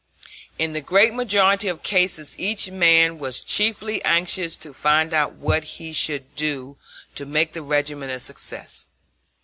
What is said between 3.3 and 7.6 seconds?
chiefly anxious to find out what he should do to make